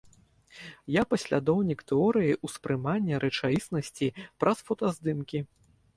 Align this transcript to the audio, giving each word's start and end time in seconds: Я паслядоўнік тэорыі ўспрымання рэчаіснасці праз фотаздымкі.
Я 0.99 1.03
паслядоўнік 1.11 1.83
тэорыі 1.91 2.39
ўспрымання 2.49 3.19
рэчаіснасці 3.27 4.07
праз 4.45 4.57
фотаздымкі. 4.71 5.39